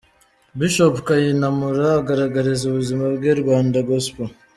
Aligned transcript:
Bishop 0.57 0.95
Kayinamura, 1.07 1.87
agaragariza 2.01 2.63
ubuzima 2.67 3.03
bwe 3.15 3.31
rwandagospel. 3.39 4.29